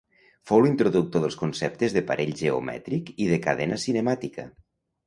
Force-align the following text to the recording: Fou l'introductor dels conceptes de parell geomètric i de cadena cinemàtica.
Fou 0.51 0.61
l'introductor 0.63 1.21
dels 1.25 1.37
conceptes 1.41 1.95
de 1.99 2.03
parell 2.09 2.35
geomètric 2.43 3.17
i 3.27 3.33
de 3.35 3.43
cadena 3.49 3.83
cinemàtica. 3.89 4.53